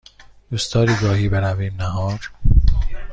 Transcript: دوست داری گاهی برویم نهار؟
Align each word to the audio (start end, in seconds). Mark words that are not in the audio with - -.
دوست 0.51 0.73
داری 0.73 0.95
گاهی 0.95 1.29
برویم 1.29 1.75
نهار؟ 1.75 2.31